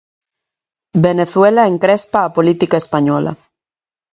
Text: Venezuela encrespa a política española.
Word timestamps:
Venezuela 1.07 1.67
encrespa 1.73 2.19
a 2.23 2.33
política 2.37 2.77
española. 2.83 3.31